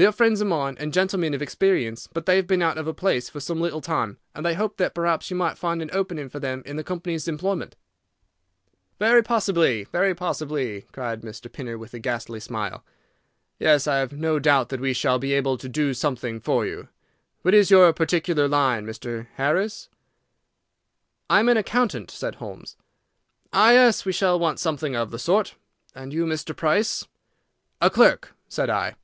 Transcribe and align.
"They 0.00 0.06
are 0.06 0.12
friends 0.12 0.40
of 0.40 0.46
mine 0.46 0.76
and 0.78 0.92
gentlemen 0.92 1.34
of 1.34 1.42
experience, 1.42 2.06
but 2.06 2.24
they 2.24 2.36
have 2.36 2.46
been 2.46 2.62
out 2.62 2.78
of 2.78 2.86
a 2.86 2.94
place 2.94 3.28
for 3.28 3.40
some 3.40 3.60
little 3.60 3.80
time, 3.80 4.18
and 4.32 4.46
they 4.46 4.54
hoped 4.54 4.78
that 4.78 4.94
perhaps 4.94 5.28
you 5.28 5.36
might 5.36 5.58
find 5.58 5.82
an 5.82 5.90
opening 5.92 6.28
for 6.28 6.38
them 6.38 6.62
in 6.64 6.76
the 6.76 6.84
company's 6.84 7.26
employment." 7.26 7.74
"Very 9.00 9.24
possibly! 9.24 9.88
Very 9.90 10.14
possibly!" 10.14 10.82
cried 10.92 11.22
Mr. 11.22 11.50
Pinner 11.52 11.76
with 11.76 11.94
a 11.94 11.98
ghastly 11.98 12.38
smile. 12.38 12.84
"Yes, 13.58 13.88
I 13.88 13.96
have 13.96 14.12
no 14.12 14.38
doubt 14.38 14.68
that 14.68 14.78
we 14.78 14.92
shall 14.92 15.18
be 15.18 15.32
able 15.32 15.58
to 15.58 15.68
do 15.68 15.92
something 15.92 16.38
for 16.38 16.64
you. 16.64 16.86
What 17.42 17.52
is 17.52 17.68
your 17.68 17.92
particular 17.92 18.46
line, 18.46 18.86
Mr. 18.86 19.26
Harris?" 19.34 19.88
"I 21.28 21.40
am 21.40 21.48
an 21.48 21.56
accountant," 21.56 22.12
said 22.12 22.36
Holmes. 22.36 22.76
"Ah 23.52 23.70
yes, 23.72 24.04
we 24.04 24.12
shall 24.12 24.38
want 24.38 24.60
something 24.60 24.94
of 24.94 25.10
the 25.10 25.18
sort. 25.18 25.56
And 25.92 26.12
you, 26.12 26.24
Mr. 26.24 26.54
Price?" 26.54 27.04
"A 27.80 27.90
clerk," 27.90 28.36
said 28.48 28.70
I. 28.70 28.94